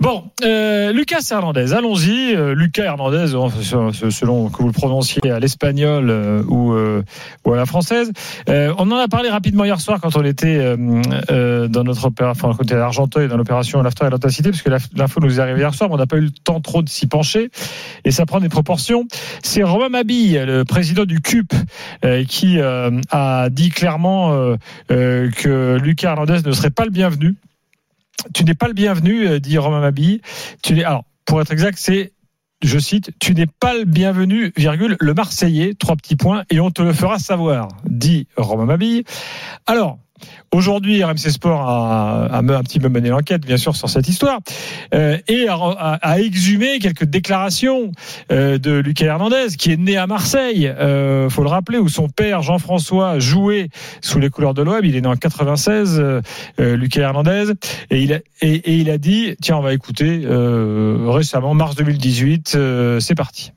[0.00, 2.32] Bon, euh, Lucas Hernandez, allons-y.
[2.32, 7.02] Euh, Lucas Hernandez, euh, selon que vous le prononciez à l'espagnol euh, ou, euh,
[7.44, 8.12] ou à la française.
[8.48, 12.56] Euh, on en a parlé rapidement hier soir quand on était dans notre opération, enfin,
[12.56, 15.90] côté d'Argenteuil, dans l'opération L'After et l'Autacité, parce que l'info nous est arrivée hier soir,
[15.90, 17.50] mais on n'a pas eu le temps trop de s'y pencher,
[18.04, 19.08] et ça prend des proportions.
[19.42, 21.52] C'est Romain Mabille, le président du CUP,
[22.28, 24.56] qui a dit clairement
[24.88, 27.34] que Lucas Hernandez ne serait pas le bienvenu
[28.34, 30.20] tu n'es pas le bienvenu, euh, dit Romain Mabi.
[30.62, 32.12] Tu n'es, alors, pour être exact, c'est
[32.62, 36.70] je cite, tu n'es pas le bienvenu, virgule, le Marseillais, trois petits points, et on
[36.70, 39.04] te le fera savoir, dit Romain Mabille.
[39.66, 39.98] Alors,
[40.52, 44.40] Aujourd'hui, RMC Sport a, un petit peu mené l'enquête, bien sûr, sur cette histoire,
[44.94, 47.92] euh, et a, exhumé quelques déclarations
[48.32, 52.08] euh, de Lucas Hernandez, qui est né à Marseille, euh, faut le rappeler, où son
[52.08, 53.68] père Jean-François jouait
[54.00, 54.84] sous les couleurs de l'OM.
[54.84, 56.20] Il est né en 96, euh,
[56.58, 57.52] Lucas Hernandez,
[57.90, 60.26] et il, a, et, il a dit, tiens, on va écouter
[61.06, 63.52] récemment, mars 2018, euh, c'est parti.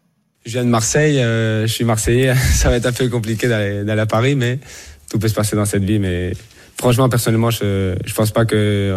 [0.45, 4.05] Je viens de Marseille, je suis Marseillais, ça va être un peu compliqué d'aller à
[4.05, 4.59] Paris, mais
[5.09, 6.33] tout peut se passer dans cette vie, mais
[6.77, 8.95] franchement, personnellement, je ne pense pas que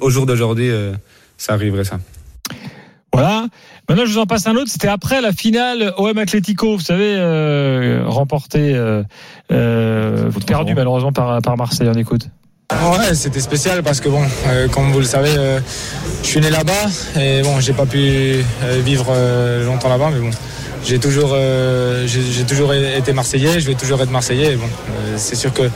[0.00, 0.70] au jour d'aujourd'hui,
[1.36, 1.98] ça arriverait ça.
[3.12, 3.46] Voilà.
[3.88, 4.70] Maintenant, je vous en passe un autre.
[4.70, 9.02] C'était après la finale OM Atlético, vous savez, euh, remporté, euh,
[9.52, 11.88] euh, perdu malheureusement par, par Marseille.
[11.88, 12.28] On écoute.
[12.72, 15.60] Ouais, c'était spécial parce que bon, euh, comme vous le savez, euh,
[16.22, 16.72] je suis né là-bas
[17.18, 19.14] et bon, j'ai pas pu euh, vivre
[19.64, 20.30] longtemps là-bas, mais bon,
[20.86, 21.36] j'ai toujours,
[22.06, 24.56] j'ai toujours été Marseillais, je vais toujours être Marseillais.
[24.56, 24.68] Bon,
[25.16, 25.68] c'est sûr que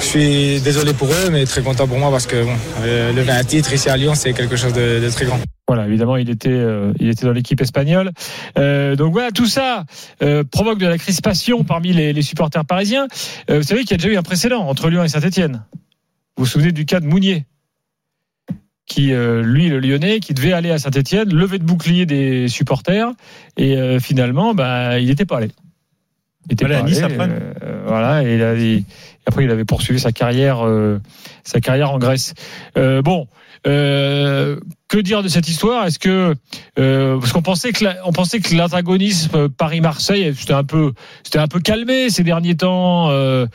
[0.00, 3.44] je suis désolé pour eux, mais très content pour moi parce que bon, lever un
[3.44, 5.38] titre ici à Lyon, c'est quelque chose de, de, très grand.
[5.68, 8.12] Voilà, évidemment, il était, euh, il était dans l'équipe espagnole.
[8.56, 9.84] Euh, donc voilà, tout ça
[10.22, 13.08] euh, provoque de la crispation parmi les, les supporters parisiens.
[13.48, 15.64] vous savez qu'il y a déjà eu un précédent entre Lyon et Saint-Etienne.
[16.36, 17.46] Vous vous souvenez du cas de Mounier?
[18.86, 23.08] Qui, lui, le Lyonnais, qui devait aller à Saint-Etienne, lever de bouclier des supporters,
[23.56, 25.50] et finalement, bah, il n'était pas allé.
[26.46, 27.28] Il était pas allé, à Nice après.
[27.84, 28.84] voilà, et il a, il,
[29.26, 31.00] après, il avait poursuivi sa carrière, euh,
[31.42, 32.34] sa carrière en Grèce.
[32.76, 33.26] Euh, bon,
[33.66, 35.86] euh, que dire de cette histoire?
[35.86, 36.34] Est-ce que
[36.78, 40.92] euh, parce qu'on pensait que la, on pensait que l'antagonisme Paris-Marseille c'était un peu
[41.24, 43.10] c'était un peu calmé ces derniers temps.
[43.10, 43.46] Euh,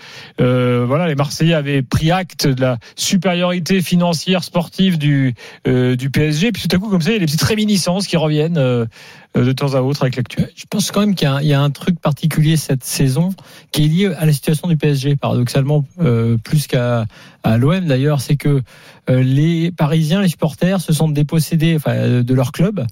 [0.41, 5.34] euh, voilà, les Marseillais avaient pris acte de la supériorité financière sportive du
[5.66, 6.52] du PSG.
[6.52, 8.59] Puis tout à coup, comme ça, il y a des petites réminiscences qui reviennent
[9.36, 10.50] de temps à autre avec l'actuel.
[10.56, 13.34] Je pense quand même qu'il y, y, a un truc particulier cette saison
[13.72, 15.86] qui est lié à la situation du PSG, paradoxalement
[16.44, 17.06] plus qu'à
[17.44, 18.62] à l'OM d'ailleurs, c'est que
[19.07, 22.85] les Parisiens, les supporters se sont dépossédés enfin, de leur club.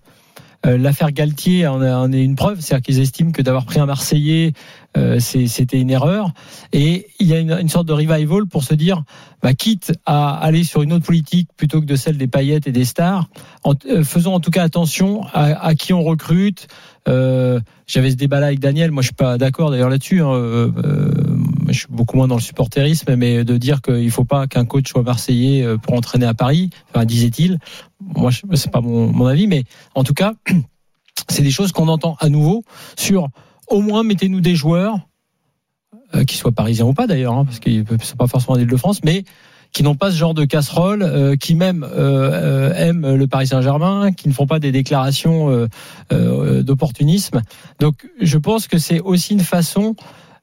[0.66, 4.52] Euh, L'affaire Galtier en, est une preuve, c'est-à-dire qu'ils estiment que d'avoir pris un Marseillais,
[4.98, 6.32] euh, c'était une erreur.
[6.74, 9.04] Et il y a une, sorte de revival pour se dire,
[9.42, 12.74] bah, quitte à aller sur une autre politique plutôt que de celle des paillettes et
[12.74, 13.30] des stars,
[13.64, 16.68] en, euh, faisons en tout cas attention à, qui on recrute.
[17.08, 20.22] Euh, J'avais ce débat-là avec Daniel, moi je suis pas d'accord d'ailleurs là-dessus.
[20.22, 20.72] Hein, euh,
[21.72, 24.66] je suis beaucoup moins dans le supporterisme, mais de dire qu'il ne faut pas qu'un
[24.66, 26.70] coach soit marseillais euh, pour entraîner à Paris,
[27.06, 27.60] disait-il.
[28.02, 29.64] Moi, c'est pas mon, avis, mais
[29.96, 30.34] en tout cas,
[31.30, 32.64] c'est des choses qu'on entend à nouveau
[32.98, 33.30] sur
[33.68, 35.00] au moins mettez-nous des joueurs,
[36.16, 39.02] euh, qui soient parisiens ou pas d'ailleurs, hein, parce qu'ils ne sont pas forcément d'Île-de-France,
[39.04, 39.24] mais
[39.72, 44.12] qui n'ont pas ce genre de casserole, euh, qui même euh, aiment le Paris Saint-Germain,
[44.12, 45.68] qui ne font pas des déclarations
[46.10, 47.42] d'opportunisme.
[47.80, 49.96] Donc je pense que c'est aussi une façon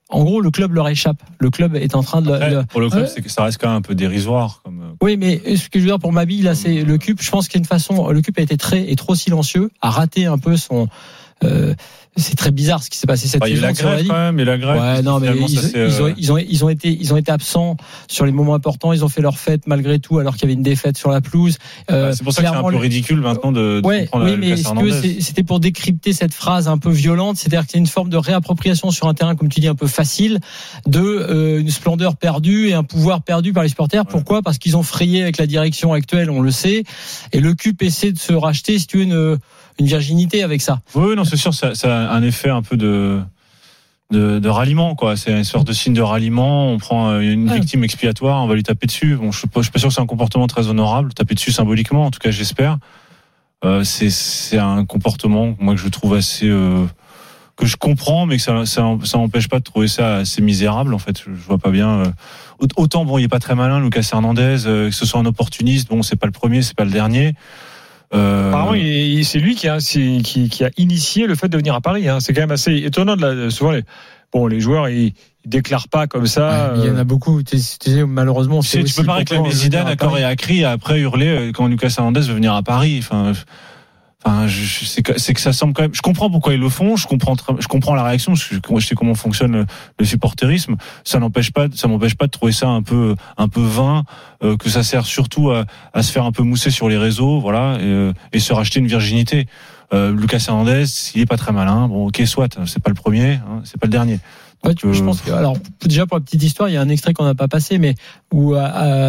[0.09, 1.21] en gros, le club leur échappe.
[1.39, 2.33] Le club est en train de.
[2.33, 4.61] Après, pour le club, euh, c'est que ça reste quand même un peu dérisoire.
[4.65, 4.81] Comme...
[4.81, 7.21] Euh, oui, mais ce que je veux dire pour Mabi, là, c'est le CUP.
[7.21, 8.09] Je pense qu'il y a une façon.
[8.11, 10.89] Le CUP a été très et trop silencieux, a raté un peu son.
[11.45, 11.75] Euh,
[12.17, 13.59] c'est très bizarre ce qui s'est passé cette bah, saison.
[13.59, 14.81] Il y a la grève quand même, et la grève.
[14.81, 17.77] Ouais, non, mais ils, ils, ont, ils, ont, ils ont été, ils ont été absents
[18.09, 18.93] sur les moments importants.
[18.93, 21.21] Ils ont fait leur fête malgré tout, alors qu'il y avait une défaite sur la
[21.21, 21.59] pelouse.
[21.91, 23.81] Euh, c'est pour ça que c'est un peu ridicule maintenant de.
[23.81, 27.67] de ouais, oui, mais est-ce que c'était pour décrypter cette phrase un peu violente, c'est-à-dire
[27.67, 30.41] que c'est une forme de réappropriation sur un terrain, comme tu dis, un peu facile,
[30.87, 34.05] de euh, une splendeur perdue et un pouvoir perdu par les supporters.
[34.05, 34.11] Ouais.
[34.11, 34.43] Pourquoi?
[34.43, 36.85] Parce qu'ils ont frayé avec la direction actuelle, on le sait,
[37.33, 39.39] et le CUP essaie de se racheter, si tu veux, une
[39.79, 40.81] une virginité avec ça.
[40.95, 43.21] Oui, non, c'est sûr, ça, ça, a un effet un peu de
[44.13, 45.17] de, de ralliement quoi.
[45.17, 46.71] C'est une sorte de signe de ralliement.
[46.71, 47.57] On prend euh, une Ouais.
[47.59, 49.17] victime expiatoire, on va lui taper dessus.
[49.17, 51.13] Bon, je suis pas, je suis pas sûr que c'est un comportement très honorable.
[51.13, 52.79] Taper dessus symboliquement, en tout cas, j'espère.
[53.65, 56.85] Euh, c'est c'est un comportement moi que je trouve assez euh,
[57.57, 60.95] que je comprends, mais que ça ça ça n'empêche pas de trouver ça assez misérable.
[60.95, 62.03] En fait, je, je vois pas bien.
[62.61, 64.67] aut- autant bon, il est pas très malin, Lucas Hernandez.
[64.67, 67.35] euh, que ce soit un opportuniste, bon, c'est pas le premier, c'est pas le dernier.
[68.15, 71.49] Euh, Apparemment, il- il- c'est lui qui a, c'est- qui, qui a initié le fait
[71.49, 72.09] de venir à Paris.
[72.09, 72.21] hein.
[72.21, 73.17] C'est quand même assez étonnant.
[73.17, 73.83] De la, souvent, les,
[74.33, 75.13] bon, les joueurs, ils,
[75.45, 76.75] ils déclarent pas comme ça.
[76.77, 77.43] Il y en euh, a beaucoup.
[77.43, 80.25] Tu sais, tu sais, malheureusement, Tu sais, tu peux pas réclamer Zidane à corps et
[80.25, 82.97] à cri et après hurler euh, quand Lucas Hernandez veut venir à Paris.
[83.01, 83.33] Enfin,
[84.27, 85.95] enfin, c'est que, ça semble quand même.
[85.95, 86.97] Je comprends pourquoi ils le font.
[86.97, 88.33] Je comprends, je comprends la réaction.
[88.33, 89.67] Parce que je, sais comment fonctionne le,
[89.99, 90.77] le supporterisme.
[91.05, 94.05] Ça n'empêche pas, ça m'empêche pas de trouver ça un peu, un peu vain,
[94.43, 97.41] euh, que ça sert surtout à, à se faire un peu mousser sur les réseaux,
[97.41, 99.47] voilà, et, euh, et se racheter une virginité.
[99.93, 100.85] Euh, Lucas Hernandez,
[101.15, 101.89] il est pas très malin.
[101.89, 104.19] Bon, ok, soit, c'est pas le premier, hein, c'est pas le dernier.
[104.65, 106.89] Ouais, je euh, pense que, alors, déjà pour la petite histoire, il y a un
[106.89, 107.95] extrait qu'on n'a pas passé, mais
[108.33, 108.55] où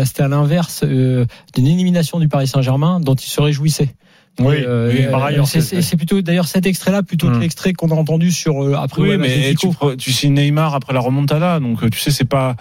[0.05, 1.25] c'était à l'inverse euh,
[1.55, 3.95] d'une élimination du Paris Saint-Germain dont il se réjouissait.
[4.39, 7.41] Oui, euh, oui, par euh, ailleurs, c'est- plutôt d'ailleurs cet extrait-là plutôt que Hmm.
[7.41, 9.73] l'extrait qu'on a entendu sur euh, après Oui, mais Atlético.
[9.91, 12.55] tu, tu signes Neymar après la remontada, donc tu sais, c'est pas.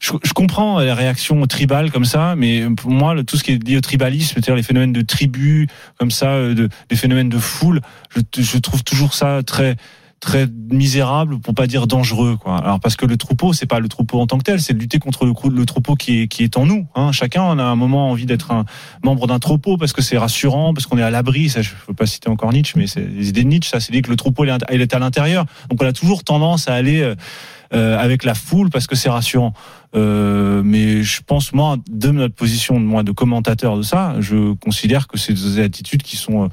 [0.00, 3.52] Je, je comprends les réactions tribales comme ça, mais pour moi, le- tout ce qui
[3.52, 5.66] est lié au tribalisme, c'est-à-dire les phénomènes de tribus,
[5.98, 7.80] comme ça, de, des phénomènes de foule,
[8.14, 9.76] je, je trouve toujours ça très
[10.24, 12.56] très misérable pour pas dire dangereux quoi.
[12.56, 14.78] Alors parce que le troupeau c'est pas le troupeau en tant que tel c'est de
[14.78, 17.12] lutter contre le, troupeau qui est qui est en nous hein.
[17.12, 18.64] chacun en a un moment envie d'être un
[19.02, 21.94] membre d'un troupeau parce que c'est rassurant parce qu'on est à l'abri ça je veux
[21.94, 24.16] pas citer encore Nietzsche mais c'est les idées de Nietzsche ça c'est dit que le
[24.16, 25.44] troupeau il est, il est à l'intérieur.
[25.68, 27.14] Donc on a toujours tendance à aller euh,
[27.74, 29.52] euh, avec la foule parce que c'est rassurant.
[29.96, 35.06] Euh, mais je pense moi de notre position moi de commentateur de ça je considère
[35.06, 36.48] que c'est des attitudes qui sont euh,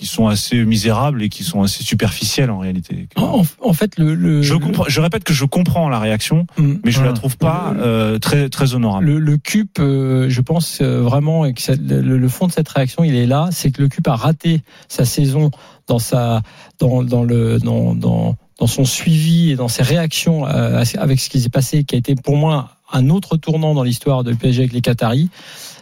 [0.00, 3.06] qui sont assez misérables et qui sont assez superficielles en réalité.
[3.16, 6.76] En, en fait, le, le, Je, comprends, je répète que je comprends la réaction, Hmm.
[6.82, 7.14] mais je la Hum.
[7.14, 9.04] trouve pas euh, très très honorable.
[9.04, 12.52] Le, le CUP, euh, je pense euh, vraiment, et que ça- le, le fond de
[12.52, 15.50] cette réaction, il est là, c'est que le CUP a raté sa saison
[15.86, 16.40] dans sa,
[16.78, 21.28] dans, dans le, dans, dans, dans son suivi et dans ses réactions euh, avec ce
[21.28, 24.62] qui s'est passé, qui a été pour moi un autre tournant dans l'histoire de PSG
[24.62, 25.30] avec les Qataris.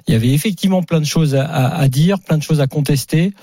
[0.09, 3.35] Il y avait effectivement plein de choses à, dire, plein de choses à contester.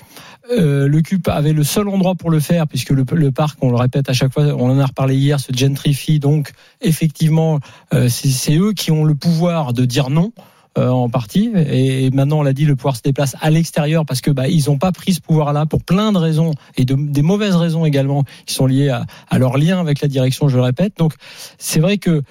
[0.50, 3.76] Euh, le CUP avait le seul endroit pour le faire, puisque le, parc, on le
[3.76, 6.18] répète à chaque fois, on en a reparlé hier, se gentrifie.
[6.18, 7.60] Donc, effectivement,
[7.94, 10.32] euh, c'est eux qui ont le pouvoir de dire non.
[10.76, 14.20] euh, en partie et maintenant on l'a dit le pouvoir se déplace à l'extérieur parce
[14.20, 16.94] que bah ils ont pas pris ce pouvoir là pour plein de raisons et de,
[16.94, 20.62] des mauvaises raisons également qui sont liées à leur lien avec la direction je le
[20.62, 21.14] répète donc
[21.56, 22.22] c'est vrai que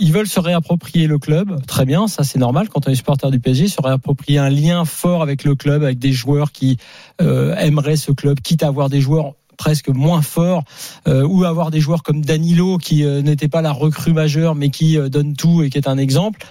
[0.00, 3.30] ils veulent se réapproprier le club, très bien, ça c'est normal quand on est supporter
[3.30, 6.78] du PSG, se réapproprier un lien fort avec le club, avec des joueurs qui
[7.20, 10.64] euh, aimeraient ce club, quitte à avoir des joueurs presque moins forts
[11.06, 14.70] euh, ou avoir des joueurs comme Danilo qui euh, n'était pas la recrue majeure mais
[14.70, 16.46] qui euh, donne tout et qui est un exemple.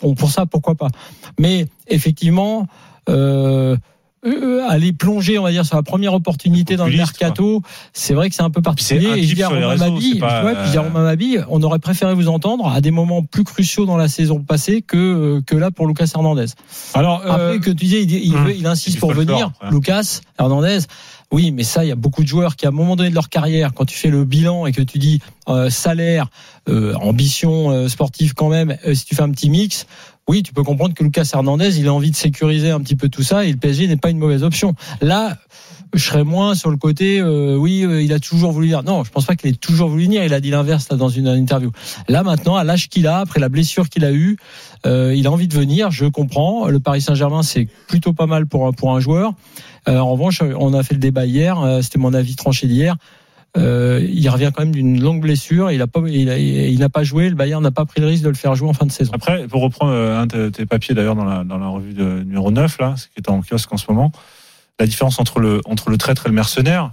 [0.00, 0.86] Bon, pour ça, pourquoi pas.
[1.40, 2.68] Mais effectivement,
[3.08, 3.76] euh,
[4.24, 8.28] euh, aller plonger, on va dire, sur la première opportunité dans le mercato, c'est vrai
[8.28, 9.08] que c'est un peu particulier.
[9.18, 12.90] Et je dis à Romain Mabi, pas, euh, on aurait préféré vous entendre à des
[12.90, 16.46] moments plus cruciaux dans la saison passée que euh, que là pour Lucas Hernandez.
[16.94, 18.44] Alors, Après euh, que tu disais, il, il, hum.
[18.46, 19.70] veut- il insiste pour venir, après.
[19.70, 20.78] Lucas Hernandez.
[21.32, 23.14] Oui, mais ça, il y a beaucoup de joueurs qui, à un moment donné de
[23.14, 26.26] leur carrière, quand tu fais le bilan et que tu dis euh, salaire,
[26.68, 29.86] euh, ambition euh, sportive quand même, euh, si tu fais un petit mix,
[30.28, 33.08] oui, tu peux comprendre que Lucas Hernandez, il a envie de sécuriser un petit peu
[33.08, 34.74] tout ça et le PSG n'est pas une mauvaise option.
[35.00, 35.36] Là,
[35.94, 38.82] je serais moins sur le côté, euh, oui, euh, il a toujours voulu dire.
[38.82, 40.24] Non, je pense pas qu'il ait toujours voulu venir.
[40.24, 41.70] Il a dit l'inverse là, dans une, interview.
[42.08, 44.38] Là, maintenant, à l'âge qu'il a, après la blessure qu'il a eue,
[44.86, 45.90] euh, il a envie de venir.
[45.90, 46.68] Je comprends.
[46.68, 49.34] Le Paris Saint-Germain, c'est plutôt pas mal pour un, pour un joueur.
[49.88, 51.60] Euh, en revanche, on a fait le débat hier.
[51.60, 52.96] euh, C'était mon avis tranché d'hier.
[53.58, 55.70] Euh, il revient quand même d'une longue blessure.
[55.70, 57.28] Il il il n'a pas joué.
[57.28, 59.12] Le Bayern n'a pas pris le risque de le faire jouer en fin de saison.
[59.14, 62.78] Après, pour reprendre euh, un de tes papiers d'ailleurs dans la, revue de, numéro 9,
[62.78, 64.10] là, ce qui est en kiosque en ce moment,
[64.80, 65.60] la différence entre le,
[65.98, 66.92] traître et le mercenaire,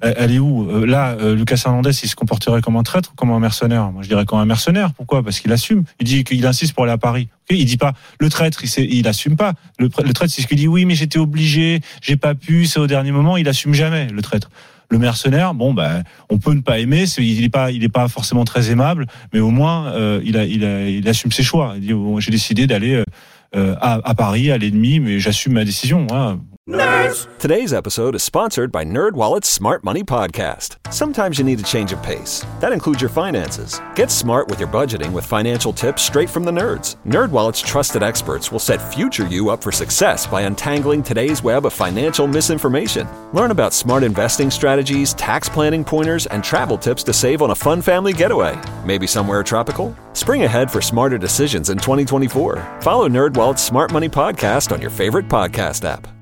[0.00, 0.68] elle, est où?
[0.68, 3.92] Euh, Là, Lucas Hernandez, il se comporterait comme un traître ou comme un mercenaire?
[3.92, 4.92] Moi, je dirais comme un mercenaire.
[4.94, 5.22] Pourquoi?
[5.22, 5.84] Parce qu'il assume.
[6.00, 7.28] Il dit qu'il insiste pour aller à Paris.
[7.50, 7.56] Ok?
[7.56, 9.52] Il dit pas le traître, il, il assume pas.
[9.78, 10.68] Le, le traître, c'est ce qu'il dit.
[10.68, 13.36] Oui, mais j'étais obligé, j'ai pas pu, c'est au dernier moment.
[13.36, 14.50] Il assume jamais le traître.
[14.90, 17.04] Le mercenaire, bon, bah, on peut ne pas aimer.
[17.18, 20.44] Il est pas, il est pas forcément très aimable, mais au moins, euh, il, a,
[20.44, 21.74] il, a, il assume ses choix.
[21.76, 23.04] Il dit, bon, j'ai décidé d'aller euh,
[23.54, 26.06] euh, à, à Paris, à l'ennemi, mais j'assume ma décision.
[26.08, 26.38] Voilà.
[26.70, 27.26] Nerds!
[27.38, 30.76] Today's episode is sponsored by NerdWallet's Smart Money Podcast.
[30.92, 32.46] Sometimes you need a change of pace.
[32.60, 33.80] That includes your finances.
[33.96, 36.94] Get smart with your budgeting with financial tips straight from the nerds.
[37.04, 41.72] NerdWallet's trusted experts will set future you up for success by untangling today's web of
[41.72, 43.08] financial misinformation.
[43.32, 47.54] Learn about smart investing strategies, tax planning pointers, and travel tips to save on a
[47.54, 48.56] fun family getaway.
[48.84, 49.96] Maybe somewhere tropical?
[50.12, 52.78] Spring ahead for smarter decisions in 2024.
[52.80, 56.19] Follow NerdWallet's Smart Money Podcast on your favorite podcast app.